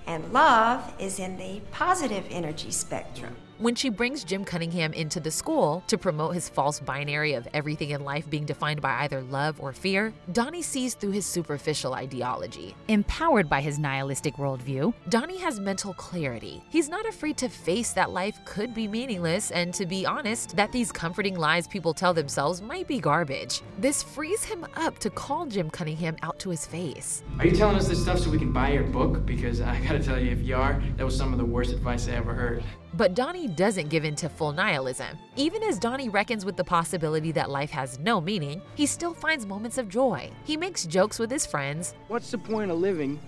and 0.08 0.34
love 0.34 0.94
is 1.00 1.20
in 1.20 1.38
the 1.38 1.62
positive 1.72 2.26
energy 2.30 2.72
spectrum. 2.72 3.36
When 3.58 3.74
she 3.74 3.88
brings 3.88 4.26
Jim 4.26 4.44
Cunningham 4.44 4.92
into 4.92 5.22
the 5.22 5.32
school 5.32 5.82
to 5.88 5.98
promote 5.98 6.34
his 6.34 6.50
false 6.50 6.82
binary 6.82 7.36
of 7.36 7.48
everything 7.54 7.92
in 7.92 8.04
life 8.04 8.30
being 8.30 8.44
defined 8.44 8.82
by 8.82 9.04
either 9.04 9.22
love 9.22 9.62
or 9.62 9.72
fear, 9.72 10.14
Donnie 10.34 10.62
sees 10.62 10.94
through 10.94 11.12
his 11.12 11.26
superficial 11.26 11.94
ideology. 11.94 12.76
Empowered 12.90 13.48
by 13.48 13.62
his 13.62 13.80
nihilistic 13.80 14.36
worldview, 14.36 14.94
Donnie 15.08 15.38
has 15.38 15.62
mental 15.62 15.94
clarity. 15.94 16.62
He's 16.70 16.90
not 16.90 17.08
afraid 17.08 17.38
to 17.38 17.48
face 17.48 17.94
that 17.94 18.12
life 18.12 18.38
could 18.44 18.74
be 18.74 18.90
meaningless 18.90 19.52
and, 19.52 19.74
to 19.76 19.86
be 19.86 20.06
honest, 20.06 20.58
that 20.58 20.74
these 20.74 20.92
comforting 20.92 21.38
lies 21.38 21.66
people 21.66 21.94
tell 21.94 22.14
themselves 22.14 22.62
might 22.62 22.90
be 22.90 23.00
garbage. 23.00 23.62
This 23.80 24.04
frees 24.04 24.44
him 24.44 24.66
up 24.76 25.00
to 25.00 25.10
call 25.10 25.46
Jim 25.46 25.70
Cunningham 25.70 26.18
out 26.24 26.38
to 26.40 26.50
his 26.50 26.66
face. 26.66 27.24
Are 27.40 27.46
you 27.46 27.56
telling 27.56 27.78
us 27.78 27.88
this 27.88 28.02
stuff 28.02 28.20
so 28.20 28.30
we 28.30 28.38
can 28.38 28.52
buy 28.52 28.74
your 28.74 28.84
book? 28.84 29.26
Because 29.26 29.62
I 29.62 29.80
gotta 29.80 30.04
tell 30.04 30.20
you, 30.20 30.32
if 30.32 30.42
you 30.42 30.58
are, 30.58 30.84
that 30.98 31.06
was 31.06 31.16
some 31.16 31.32
of 31.32 31.40
the 31.40 31.46
worst 31.46 31.72
advice 31.72 32.10
I 32.10 32.16
ever 32.16 32.34
heard. 32.34 32.62
But 32.98 33.14
Donnie 33.14 33.48
doesn't 33.48 33.90
give 33.90 34.06
in 34.06 34.16
to 34.16 34.30
full 34.30 34.54
nihilism. 34.54 35.18
Even 35.36 35.62
as 35.64 35.80
Donnie 35.80 36.08
reckons 36.08 36.46
with 36.46 36.56
the 36.56 36.64
possibility 36.64 37.34
that 37.34 37.50
life 37.50 37.72
has 37.72 38.00
no 38.00 38.22
meaning, 38.22 38.62
he 38.76 38.86
still 38.86 39.14
finds 39.14 39.46
moments 39.46 39.78
of 39.78 39.90
joy. 39.90 40.32
He 40.46 40.56
makes 40.56 40.86
jokes 40.86 41.20
with 41.20 41.30
his 41.30 41.46
friends. 41.46 41.94
What's 42.08 42.32
the 42.32 42.38
point 42.38 42.72
of 42.72 42.80
living 42.80 43.20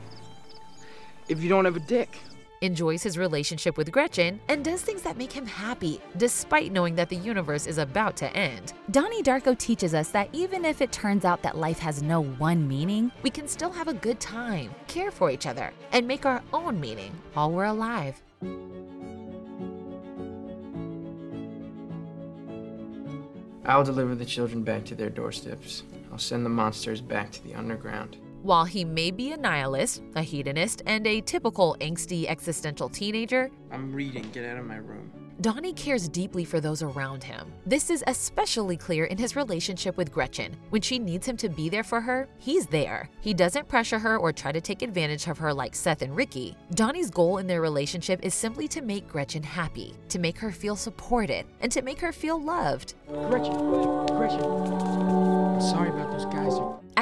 if 1.28 1.44
you 1.44 1.50
don't 1.50 1.66
have 1.66 1.76
a 1.76 1.82
dick? 1.82 2.18
enjoys 2.62 3.04
his 3.04 3.20
relationship 3.20 3.78
with 3.78 3.92
Gretchen, 3.92 4.40
and 4.48 4.66
does 4.66 4.82
things 4.82 5.04
that 5.04 5.16
make 5.16 5.32
him 5.32 5.46
happy, 5.46 6.02
despite 6.18 6.72
knowing 6.72 6.96
that 6.96 7.10
the 7.10 7.16
universe 7.16 7.68
is 7.68 7.78
about 7.78 8.16
to 8.18 8.36
end. 8.36 8.74
Donnie 8.90 9.22
Darko 9.22 9.56
teaches 9.56 9.94
us 9.94 10.10
that 10.10 10.30
even 10.34 10.66
if 10.66 10.82
it 10.82 10.92
turns 10.92 11.24
out 11.24 11.44
that 11.44 11.56
life 11.56 11.78
has 11.78 12.02
no 12.02 12.24
one 12.24 12.68
meaning, 12.68 13.12
we 13.22 13.30
can 13.30 13.48
still 13.48 13.72
have 13.72 13.88
a 13.88 13.94
good 13.94 14.20
time, 14.20 14.74
care 14.88 15.12
for 15.12 15.30
each 15.30 15.46
other, 15.46 15.72
and 15.92 16.08
make 16.08 16.26
our 16.26 16.42
own 16.52 16.80
meaning 16.80 17.14
while 17.34 17.52
we're 17.52 17.66
alive. 17.66 18.20
I'll 23.68 23.84
deliver 23.84 24.16
the 24.16 24.26
children 24.26 24.64
back 24.64 24.86
to 24.86 24.96
their 24.96 25.10
doorsteps. 25.10 25.84
I'll 26.10 26.18
send 26.18 26.46
the 26.46 26.50
monsters 26.50 27.02
back 27.02 27.32
to 27.34 27.44
the 27.44 27.54
underground. 27.54 28.16
While 28.42 28.64
he 28.64 28.86
may 28.86 29.12
be 29.12 29.34
a 29.34 29.38
nihilist, 29.38 30.02
a 30.16 30.22
hedonist, 30.22 30.82
and 30.86 31.06
a 31.06 31.20
typical 31.20 31.76
angsty 31.82 32.28
existential 32.28 32.88
teenager, 32.88 33.52
I'm 33.70 33.94
reading. 33.94 34.30
Get 34.32 34.46
out 34.46 34.58
of 34.58 34.66
my 34.66 34.78
room. 34.78 35.12
Donnie 35.40 35.74
cares 35.74 36.10
deeply 36.10 36.44
for 36.44 36.60
those 36.60 36.82
around 36.82 37.24
him. 37.24 37.54
This 37.66 37.92
is 37.92 38.04
especially 38.08 38.76
clear 38.76 39.06
in 39.06 39.20
his 39.20 39.36
relationship 39.36 39.96
with 39.96 40.12
Gretchen. 40.12 40.58
When 40.72 40.82
she 40.82 40.98
needs 40.98 41.28
him 41.28 41.38
to 41.38 41.50
be 41.50 41.70
there 41.70 41.84
for 41.84 42.02
her, 42.02 42.28
he's 42.40 42.66
there. 42.66 43.10
He 43.22 43.36
doesn't 43.36 43.68
pressure 43.68 44.00
her 44.00 44.18
or 44.18 44.34
try 44.34 44.52
to 44.52 44.62
take 44.62 44.82
advantage 44.82 45.28
of 45.28 45.38
her 45.38 45.54
like 45.54 45.76
Seth 45.76 46.02
and 46.02 46.16
Ricky. 46.16 46.56
Donnie's 46.74 47.12
goal 47.12 47.38
in 47.38 47.46
their 47.46 47.62
relationship 47.62 48.20
is 48.24 48.34
simply 48.34 48.68
to 48.70 48.82
make 48.82 49.08
Gretchen 49.08 49.44
happy, 49.44 49.94
to 50.10 50.18
make 50.18 50.40
her 50.40 50.52
feel 50.52 50.76
supported, 50.76 51.46
and 51.62 51.72
to 51.72 51.84
make 51.84 52.00
her 52.00 52.12
feel 52.12 52.42
loved. 52.42 52.96
Gretchen, 53.08 54.06
Gretchen. 54.08 55.07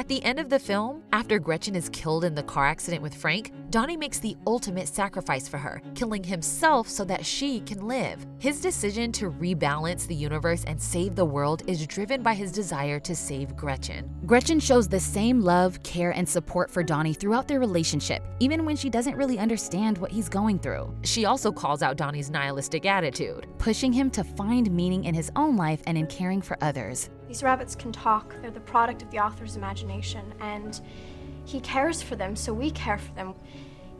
At 0.06 0.10
the 0.10 0.24
end 0.24 0.38
of 0.38 0.48
the 0.48 0.60
film, 0.60 1.02
after 1.12 1.40
Gretchen 1.40 1.74
is 1.74 1.88
killed 1.88 2.22
in 2.22 2.36
the 2.36 2.42
car 2.44 2.64
accident 2.64 3.02
with 3.02 3.12
Frank, 3.12 3.50
Donnie 3.70 3.96
makes 3.96 4.20
the 4.20 4.36
ultimate 4.46 4.86
sacrifice 4.86 5.48
for 5.48 5.58
her, 5.58 5.82
killing 5.96 6.22
himself 6.22 6.88
so 6.88 7.04
that 7.06 7.26
she 7.26 7.58
can 7.62 7.88
live. 7.88 8.24
His 8.38 8.60
decision 8.60 9.10
to 9.10 9.32
rebalance 9.32 10.06
the 10.06 10.14
universe 10.14 10.62
and 10.68 10.80
save 10.80 11.16
the 11.16 11.24
world 11.24 11.64
is 11.66 11.84
driven 11.88 12.22
by 12.22 12.34
his 12.34 12.52
desire 12.52 13.00
to 13.00 13.16
save 13.16 13.56
Gretchen. 13.56 14.08
Gretchen 14.26 14.60
shows 14.60 14.86
the 14.86 15.00
same 15.00 15.40
love, 15.40 15.82
care, 15.82 16.12
and 16.12 16.28
support 16.28 16.70
for 16.70 16.84
Donnie 16.84 17.12
throughout 17.12 17.48
their 17.48 17.58
relationship, 17.58 18.22
even 18.38 18.64
when 18.64 18.76
she 18.76 18.88
doesn't 18.88 19.16
really 19.16 19.40
understand 19.40 19.98
what 19.98 20.12
he's 20.12 20.28
going 20.28 20.60
through. 20.60 20.94
She 21.02 21.24
also 21.24 21.50
calls 21.50 21.82
out 21.82 21.96
Donnie's 21.96 22.30
nihilistic 22.30 22.86
attitude, 22.86 23.48
pushing 23.58 23.92
him 23.92 24.10
to 24.10 24.22
find 24.22 24.70
meaning 24.70 25.02
in 25.02 25.16
his 25.16 25.32
own 25.34 25.56
life 25.56 25.82
and 25.88 25.98
in 25.98 26.06
caring 26.06 26.42
for 26.42 26.56
others. 26.60 27.10
These 27.28 27.42
rabbits 27.42 27.74
can 27.74 27.92
talk, 27.92 28.34
they're 28.40 28.50
the 28.50 28.60
product 28.60 29.02
of 29.02 29.10
the 29.10 29.18
author's 29.18 29.56
imagination, 29.56 30.32
and 30.40 30.80
he 31.44 31.60
cares 31.60 32.02
for 32.02 32.16
them, 32.16 32.36
so 32.36 32.52
we 32.52 32.70
care 32.70 32.98
for 32.98 33.12
them. 33.14 33.34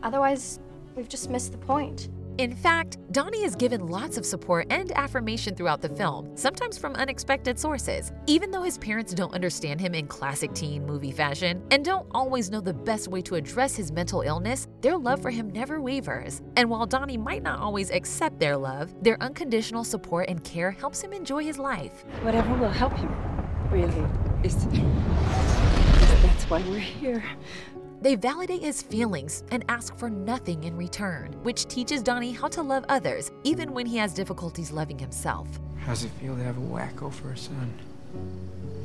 Otherwise, 0.02 0.60
we've 0.94 1.08
just 1.08 1.30
missed 1.30 1.52
the 1.52 1.58
point. 1.58 2.08
In 2.38 2.54
fact, 2.54 2.95
Donnie 3.16 3.44
is 3.44 3.56
given 3.56 3.86
lots 3.86 4.18
of 4.18 4.26
support 4.26 4.66
and 4.68 4.92
affirmation 4.92 5.54
throughout 5.54 5.80
the 5.80 5.88
film, 5.88 6.36
sometimes 6.36 6.76
from 6.76 6.94
unexpected 6.96 7.58
sources. 7.58 8.12
Even 8.26 8.50
though 8.50 8.62
his 8.62 8.76
parents 8.76 9.14
don't 9.14 9.32
understand 9.32 9.80
him 9.80 9.94
in 9.94 10.06
classic 10.06 10.52
teen 10.52 10.84
movie 10.84 11.12
fashion 11.12 11.62
and 11.70 11.82
don't 11.82 12.06
always 12.10 12.50
know 12.50 12.60
the 12.60 12.74
best 12.74 13.08
way 13.08 13.22
to 13.22 13.36
address 13.36 13.74
his 13.74 13.90
mental 13.90 14.20
illness, 14.20 14.68
their 14.82 14.98
love 14.98 15.22
for 15.22 15.30
him 15.30 15.48
never 15.48 15.80
wavers. 15.80 16.42
And 16.56 16.68
while 16.68 16.84
Donnie 16.84 17.16
might 17.16 17.42
not 17.42 17.58
always 17.58 17.90
accept 17.90 18.38
their 18.38 18.54
love, 18.54 18.94
their 19.02 19.16
unconditional 19.22 19.82
support 19.82 20.28
and 20.28 20.44
care 20.44 20.70
helps 20.70 21.00
him 21.00 21.14
enjoy 21.14 21.42
his 21.42 21.58
life. 21.58 22.04
Whatever 22.20 22.52
will 22.58 22.68
help 22.68 22.92
him, 22.98 23.10
really, 23.70 24.06
is. 24.42 24.66
That's 26.22 26.50
why 26.50 26.62
we're 26.68 26.80
here. 26.80 27.24
They 28.06 28.14
validate 28.14 28.62
his 28.62 28.82
feelings 28.82 29.42
and 29.50 29.64
ask 29.68 29.98
for 29.98 30.08
nothing 30.08 30.62
in 30.62 30.76
return, 30.76 31.32
which 31.42 31.66
teaches 31.66 32.04
Donnie 32.04 32.30
how 32.30 32.46
to 32.46 32.62
love 32.62 32.84
others, 32.88 33.32
even 33.42 33.72
when 33.72 33.84
he 33.84 33.96
has 33.96 34.14
difficulties 34.14 34.70
loving 34.70 34.96
himself. 34.96 35.48
How's 35.80 36.04
it 36.04 36.12
feel 36.20 36.36
to 36.36 36.44
have 36.44 36.56
a 36.56 36.60
wacko 36.60 37.12
for 37.12 37.32
a 37.32 37.36
son? 37.36 37.68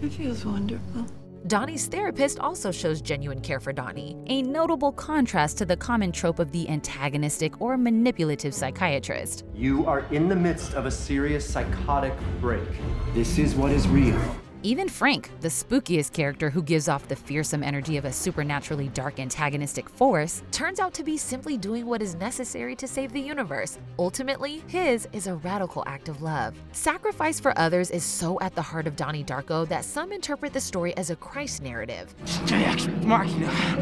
It 0.02 0.12
feels 0.12 0.44
wonderful. 0.44 1.06
Donnie's 1.46 1.86
therapist 1.86 2.40
also 2.40 2.72
shows 2.72 3.00
genuine 3.00 3.42
care 3.42 3.60
for 3.60 3.72
Donnie, 3.72 4.18
a 4.26 4.42
notable 4.42 4.92
contrast 4.92 5.56
to 5.60 5.68
the 5.68 5.78
common 5.78 6.12
trope 6.12 6.40
of 6.40 6.52
the 6.52 6.68
antagonistic 6.68 7.62
or 7.62 7.78
manipulative 7.78 8.56
psychiatrist. 8.56 9.46
You 9.54 9.86
are 9.86 10.00
in 10.12 10.30
the 10.30 10.36
midst 10.36 10.74
of 10.74 10.88
a 10.88 10.92
serious 10.92 11.48
psychotic 11.48 12.14
break. 12.40 12.68
This 13.14 13.38
is 13.38 13.54
what 13.54 13.72
is 13.72 13.88
real. 13.88 14.20
Even 14.64 14.88
Frank, 14.88 15.32
the 15.42 15.48
spookiest 15.48 16.14
character 16.14 16.52
who 16.52 16.62
gives 16.62 16.88
off 16.88 17.08
the 17.08 17.16
fearsome 17.16 17.64
energy 17.64 17.98
of 17.98 18.06
a 18.06 18.14
supernaturally 18.14 18.90
dark 18.90 19.20
antagonistic 19.20 19.90
force, 19.90 20.44
turns 20.52 20.80
out 20.80 20.94
to 20.94 21.04
be 21.04 21.18
simply 21.18 21.58
doing 21.58 21.88
what 21.88 22.00
is 22.00 22.14
necessary 22.14 22.76
to 22.76 22.88
save 22.88 23.12
the 23.12 23.20
universe. 23.20 23.80
Ultimately, 23.98 24.62
his 24.68 25.08
is 25.14 25.26
a 25.26 25.34
radical 25.38 25.84
act 25.88 26.10
of 26.10 26.22
love. 26.22 26.54
Sacrifice 26.74 27.40
for 27.40 27.58
others 27.58 27.90
is 27.90 28.04
so 28.04 28.40
at 28.40 28.54
the 28.54 28.62
heart 28.62 28.86
of 28.86 28.96
Donnie 28.96 29.24
Darko 29.24 29.68
that 29.68 29.84
some 29.84 30.12
interpret 30.12 30.54
the 30.54 30.62
story 30.62 30.96
as 30.96 31.10
a 31.10 31.16
Christ 31.16 31.64
narrative. 31.64 32.14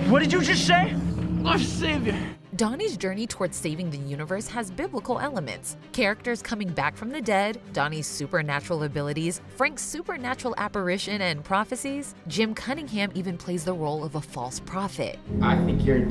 What 0.10 0.20
did 0.20 0.32
you 0.32 0.42
just 0.42 0.66
say? 0.66 0.96
Our 1.44 1.60
Savior. 1.60 2.18
Donnie's 2.60 2.98
journey 2.98 3.26
towards 3.26 3.56
saving 3.56 3.90
the 3.90 3.98
universe 3.98 4.46
has 4.50 4.70
biblical 4.70 5.18
elements. 5.18 5.78
Characters 5.94 6.42
coming 6.42 6.68
back 6.68 6.98
from 6.98 7.10
the 7.10 7.22
dead, 7.22 7.62
Donnie's 7.72 8.06
supernatural 8.06 8.84
abilities, 8.84 9.40
Frank's 9.56 9.82
supernatural 9.82 10.54
apparition 10.58 11.22
and 11.22 11.42
prophecies. 11.42 12.16
Jim 12.28 12.54
Cunningham 12.54 13.14
even 13.16 13.38
plays 13.38 13.64
the 13.64 13.72
role 13.72 14.04
of 14.04 14.16
a 14.16 14.22
false 14.22 14.60
prophet. 14.60 15.18
I 15.42 15.56
think 15.64 15.86
you're 15.86 16.02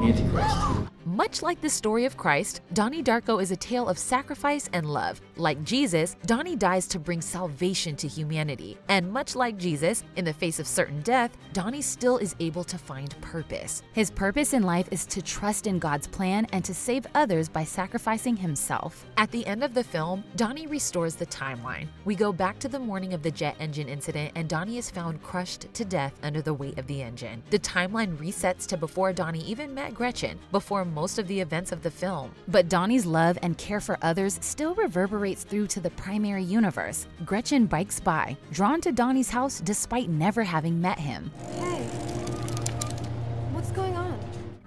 Antichrist. 0.00 0.56
Much 1.06 1.40
like 1.40 1.60
the 1.60 1.70
story 1.70 2.04
of 2.04 2.16
Christ, 2.16 2.60
Donnie 2.72 3.02
Darko 3.02 3.40
is 3.40 3.52
a 3.52 3.56
tale 3.56 3.88
of 3.88 3.96
sacrifice 3.96 4.68
and 4.72 4.92
love. 4.92 5.20
Like 5.36 5.62
Jesus, 5.62 6.16
Donnie 6.26 6.56
dies 6.56 6.86
to 6.88 6.98
bring 6.98 7.20
salvation 7.20 7.94
to 7.96 8.08
humanity. 8.08 8.76
And 8.88 9.10
much 9.10 9.36
like 9.36 9.56
Jesus, 9.56 10.02
in 10.16 10.24
the 10.24 10.32
face 10.32 10.58
of 10.58 10.66
certain 10.66 11.00
death, 11.02 11.36
Donnie 11.52 11.80
still 11.80 12.18
is 12.18 12.34
able 12.40 12.64
to 12.64 12.76
find 12.76 13.18
purpose. 13.20 13.82
His 13.92 14.10
purpose 14.10 14.52
in 14.52 14.64
life 14.64 14.88
is 14.90 15.06
to 15.06 15.22
trust 15.22 15.66
in 15.68 15.78
God's 15.96 16.08
plan 16.08 16.46
and 16.52 16.62
to 16.62 16.74
save 16.74 17.06
others 17.14 17.48
by 17.48 17.64
sacrificing 17.64 18.36
himself. 18.36 19.06
At 19.16 19.30
the 19.30 19.46
end 19.46 19.64
of 19.64 19.72
the 19.72 19.82
film, 19.82 20.24
Donnie 20.36 20.66
restores 20.66 21.14
the 21.14 21.24
timeline. 21.24 21.86
We 22.04 22.14
go 22.14 22.34
back 22.34 22.58
to 22.58 22.68
the 22.68 22.78
morning 22.78 23.14
of 23.14 23.22
the 23.22 23.30
jet 23.30 23.56
engine 23.60 23.88
incident, 23.88 24.32
and 24.34 24.46
Donnie 24.46 24.76
is 24.76 24.90
found 24.90 25.22
crushed 25.22 25.72
to 25.72 25.86
death 25.86 26.12
under 26.22 26.42
the 26.42 26.52
weight 26.52 26.76
of 26.76 26.86
the 26.86 27.00
engine. 27.00 27.42
The 27.48 27.58
timeline 27.60 28.14
resets 28.18 28.66
to 28.66 28.76
before 28.76 29.14
Donnie 29.14 29.42
even 29.44 29.72
met 29.72 29.94
Gretchen, 29.94 30.38
before 30.52 30.84
most 30.84 31.18
of 31.18 31.28
the 31.28 31.40
events 31.40 31.72
of 31.72 31.82
the 31.82 31.90
film. 31.90 32.30
But 32.46 32.68
Donnie's 32.68 33.06
love 33.06 33.38
and 33.40 33.56
care 33.56 33.80
for 33.80 33.96
others 34.02 34.38
still 34.42 34.74
reverberates 34.74 35.44
through 35.44 35.68
to 35.68 35.80
the 35.80 35.88
primary 35.92 36.44
universe. 36.44 37.06
Gretchen 37.24 37.64
bikes 37.64 38.00
by, 38.00 38.36
drawn 38.52 38.82
to 38.82 38.92
Donnie's 38.92 39.30
house 39.30 39.60
despite 39.60 40.10
never 40.10 40.44
having 40.44 40.78
met 40.78 40.98
him. 40.98 41.30
Hey, 41.38 41.56
what's 41.56 41.64
going 41.64 41.90
on? 41.90 41.95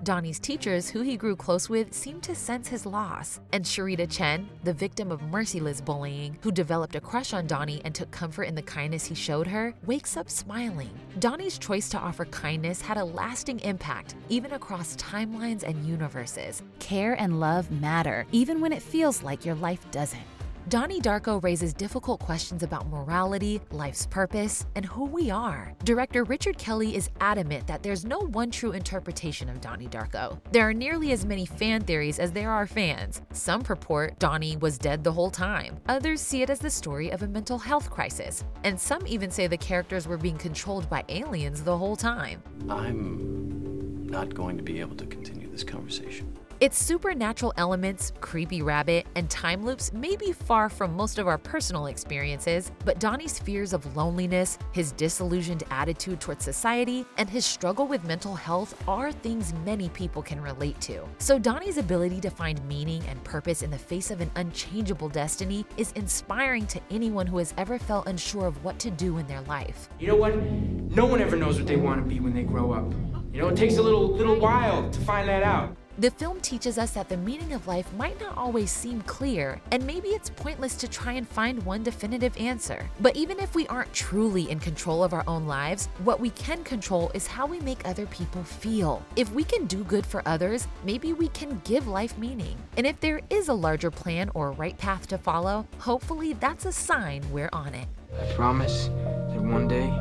Donnie's 0.04 0.40
teachers, 0.40 0.90
who 0.90 1.02
he 1.02 1.18
grew 1.18 1.36
close 1.36 1.70
with, 1.70 1.94
seemed 1.94 2.24
to 2.24 2.36
sense 2.36 2.68
his 2.68 2.86
loss. 2.86 3.40
And 3.52 3.66
Cherita 3.66 4.10
Chen, 4.10 4.50
the 4.64 4.74
victim 4.74 5.12
of 5.12 5.22
merciless 5.24 5.82
bullying, 5.82 6.38
who 6.42 6.52
developed 6.52 6.96
a 6.96 7.02
crush 7.02 7.34
on 7.34 7.48
Donnie 7.48 7.82
and 7.84 7.94
took 7.94 8.12
comfort 8.12 8.44
in 8.44 8.56
the 8.56 8.62
kindness 8.62 9.06
he 9.06 9.16
showed 9.16 9.48
her, 9.48 9.74
wakes 9.86 10.16
up 10.16 10.30
smiling. 10.30 10.92
Donnie's 11.20 11.58
choice 11.58 11.90
to 11.90 12.00
offer 12.00 12.26
kindness 12.26 12.82
had 12.82 12.98
a 12.98 13.04
lasting 13.04 13.60
impact, 13.60 14.16
even 14.30 14.54
across 14.54 14.96
timelines 14.96 15.64
and 15.64 15.86
universes. 15.86 16.64
Care 16.80 17.14
and 17.20 17.40
love 17.40 17.70
matter, 17.72 18.26
even 18.32 18.62
when 18.62 18.72
it 18.72 18.82
feels 18.82 19.22
like 19.24 19.46
your 19.46 19.56
life 19.56 19.90
doesn't. 19.92 20.39
Donnie 20.70 21.02
Darko 21.02 21.42
raises 21.42 21.74
difficult 21.74 22.20
questions 22.20 22.62
about 22.62 22.88
morality, 22.90 23.60
life's 23.72 24.06
purpose, 24.06 24.68
and 24.76 24.86
who 24.86 25.06
we 25.06 25.32
are. 25.32 25.74
Director 25.84 26.24
Richard 26.24 26.60
Kelly 26.60 26.96
is 26.96 27.10
adamant 27.22 27.66
that 27.66 27.82
there's 27.82 28.06
no 28.06 28.20
one 28.20 28.52
true 28.52 28.74
interpretation 28.74 29.50
of 29.50 29.62
Donnie 29.62 29.88
Darko. 29.88 30.40
There 30.52 30.70
are 30.70 30.74
nearly 30.74 31.12
as 31.12 31.26
many 31.26 31.48
fan 31.48 31.82
theories 31.82 32.20
as 32.20 32.32
there 32.32 32.52
are 32.52 32.68
fans. 32.68 33.24
Some 33.34 33.64
purport 33.64 34.20
Donnie 34.20 34.58
was 34.58 34.78
dead 34.78 35.04
the 35.04 35.12
whole 35.12 35.32
time, 35.32 35.80
others 35.88 36.22
see 36.22 36.44
it 36.44 36.52
as 36.52 36.60
the 36.60 36.70
story 36.70 37.10
of 37.10 37.24
a 37.24 37.28
mental 37.28 37.58
health 37.58 37.90
crisis, 37.90 38.44
and 38.64 38.80
some 38.80 39.08
even 39.08 39.32
say 39.32 39.48
the 39.48 39.58
characters 39.58 40.08
were 40.08 40.18
being 40.18 40.38
controlled 40.38 40.88
by 40.88 41.04
aliens 41.10 41.64
the 41.64 41.76
whole 41.76 41.96
time. 41.96 42.44
I'm 42.70 44.06
not 44.06 44.36
going 44.36 44.56
to 44.58 44.64
be 44.64 44.80
able 44.80 44.98
to 44.98 45.08
continue 45.08 45.50
this 45.50 45.64
conversation. 45.64 46.32
Its 46.62 46.78
supernatural 46.78 47.54
elements, 47.56 48.12
creepy 48.20 48.62
rabbit, 48.62 49.08
and 49.16 49.30
time 49.30 49.64
loops 49.64 49.94
may 49.94 50.18
be 50.18 50.34
far 50.34 50.68
from 50.68 50.94
most 50.94 51.18
of 51.18 51.26
our 51.26 51.38
personal 51.38 51.86
experiences, 51.86 52.74
but 52.84 53.00
Donnie's 53.00 53.40
fears 53.40 53.72
of 53.72 53.96
loneliness, 53.96 54.58
his 54.74 54.92
disillusioned 54.92 55.64
attitude 55.72 56.20
towards 56.20 56.44
society, 56.44 57.06
and 57.18 57.30
his 57.30 57.46
struggle 57.46 57.88
with 57.88 58.04
mental 58.04 58.36
health 58.36 58.76
are 58.90 59.10
things 59.10 59.54
many 59.64 59.88
people 59.88 60.22
can 60.22 60.42
relate 60.42 60.80
to. 60.82 61.08
So 61.20 61.40
Donnie's 61.40 61.78
ability 61.78 62.20
to 62.20 62.30
find 62.30 62.62
meaning 62.68 63.04
and 63.08 63.24
purpose 63.24 63.62
in 63.62 63.72
the 63.72 63.78
face 63.78 64.12
of 64.12 64.20
an 64.20 64.30
unchangeable 64.36 65.08
destiny 65.08 65.66
is 65.78 65.94
inspiring 65.94 66.68
to 66.68 66.82
anyone 66.92 67.26
who 67.26 67.38
has 67.38 67.54
ever 67.58 67.80
felt 67.80 68.06
unsure 68.06 68.48
of 68.48 68.62
what 68.66 68.78
to 68.80 68.92
do 68.92 69.18
in 69.18 69.28
their 69.28 69.42
life. 69.44 69.88
You 69.98 70.08
know 70.08 70.18
what? 70.18 70.36
No 70.36 71.06
one 71.06 71.22
ever 71.22 71.38
knows 71.38 71.58
what 71.58 71.68
they 71.68 71.78
want 71.78 72.04
to 72.04 72.10
be 72.10 72.20
when 72.20 72.34
they 72.34 72.44
grow 72.44 72.74
up. 72.74 72.92
You 73.32 73.40
know, 73.40 73.48
it 73.48 73.56
takes 73.56 73.78
a 73.78 73.82
little 73.82 74.10
little 74.10 74.38
while 74.38 74.90
to 74.90 75.00
find 75.02 75.30
that 75.30 75.44
out. 75.44 75.78
The 76.00 76.12
film 76.12 76.40
teaches 76.40 76.78
us 76.78 76.92
that 76.92 77.10
the 77.10 77.18
meaning 77.18 77.52
of 77.52 77.68
life 77.68 77.92
might 77.96 78.18
not 78.22 78.38
always 78.38 78.72
seem 78.72 79.02
clear, 79.02 79.60
and 79.74 79.86
maybe 79.86 80.08
it's 80.08 80.30
pointless 80.30 80.76
to 80.76 80.88
try 80.88 81.12
and 81.12 81.28
find 81.28 81.62
one 81.64 81.84
definitive 81.84 82.38
answer. 82.38 82.90
But 83.02 83.18
even 83.18 83.38
if 83.38 83.54
we 83.54 83.68
aren't 83.68 83.92
truly 83.92 84.50
in 84.50 84.62
control 84.62 85.04
of 85.04 85.12
our 85.12 85.26
own 85.28 85.46
lives, 85.46 85.88
what 86.06 86.22
we 86.22 86.30
can 86.30 86.64
control 86.64 87.12
is 87.14 87.28
how 87.28 87.46
we 87.46 87.60
make 87.60 87.86
other 87.86 88.06
people 88.06 88.46
feel. 88.46 89.04
If 89.18 89.30
we 89.34 89.44
can 89.44 89.66
do 89.66 89.84
good 89.84 90.06
for 90.06 90.26
others, 90.26 90.70
maybe 90.86 91.12
we 91.12 91.28
can 91.28 91.60
give 91.66 91.86
life 91.86 92.18
meaning. 92.18 92.56
And 92.78 92.88
if 92.88 92.98
there 93.02 93.20
is 93.30 93.50
a 93.50 93.54
larger 93.54 93.92
plan 93.92 94.32
or 94.34 94.52
right 94.52 94.78
path 94.78 95.06
to 95.08 95.18
follow, 95.18 95.68
hopefully 95.80 96.32
that's 96.32 96.66
a 96.66 96.72
sign 96.72 97.30
we're 97.30 97.50
on 97.52 97.74
it. 97.74 97.90
I 98.18 98.26
promise 98.36 98.86
that 98.88 99.42
one 99.42 99.68
day 99.68 99.92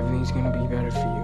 everything's 0.00 0.32
gonna 0.32 0.50
be 0.50 0.74
better 0.74 0.90
for 0.90 1.00
you. 1.00 1.21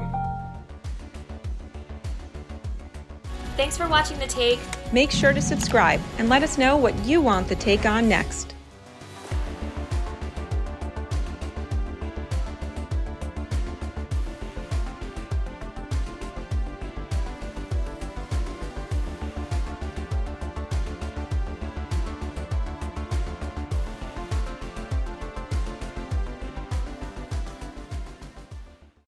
Thanks 3.59 3.77
for 3.77 3.88
watching 3.88 4.21
The 4.21 4.27
Take. 4.29 4.61
Make 4.93 5.11
sure 5.11 5.33
to 5.33 5.43
subscribe 5.43 6.00
and 6.19 6.29
let 6.29 6.45
us 6.45 6.59
know 6.59 6.77
what 6.77 6.97
you 7.05 7.21
want 7.21 7.49
The 7.49 7.57
Take 7.57 7.87
on 7.87 8.09
next. 8.09 8.55